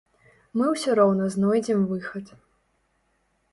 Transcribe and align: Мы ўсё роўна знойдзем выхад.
Мы 0.59 0.69
ўсё 0.69 0.95
роўна 0.99 1.27
знойдзем 1.35 1.85
выхад. 1.93 2.35